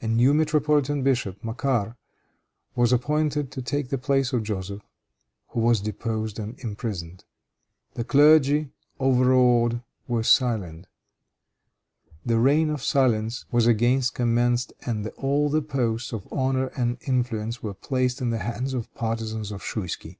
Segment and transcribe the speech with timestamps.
[0.00, 1.94] A new metropolitan bishop, Macaire
[2.74, 4.82] was appointed to take the place of Joseph,
[5.50, 7.22] who was deposed and imprisoned.
[7.94, 10.88] The clergy, overawed, were silent.
[12.26, 17.62] The reign of silence was again commenced, and all the posts of honor and influence
[17.62, 20.18] were placed in the hands of the partisans of Schouisky.